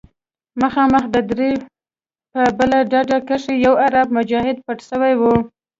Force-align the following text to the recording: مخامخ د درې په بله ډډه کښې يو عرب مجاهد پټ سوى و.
مخامخ 0.61 1.03
د 1.15 1.17
درې 1.31 1.51
په 2.31 2.41
بله 2.57 2.77
ډډه 2.91 3.17
کښې 3.27 3.53
يو 3.65 3.73
عرب 3.85 4.07
مجاهد 4.17 4.57
پټ 4.65 4.79
سوى 4.89 5.13
و. 5.19 5.23